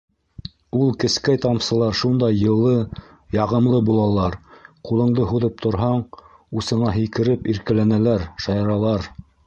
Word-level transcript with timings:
Ул 0.83 0.87
кескәй 1.01 1.39
тамсылар 1.43 1.99
шундай 1.99 2.39
йылы, 2.45 2.73
яғымлы 3.37 3.83
булалар, 3.91 4.39
ҡулыңды 4.89 5.29
һуҙып 5.35 5.63
торһаң, 5.67 6.03
усыңа 6.63 6.99
һикереп 7.01 7.51
иркәләнәләр, 7.55 8.31
шаяралар. 8.47 9.13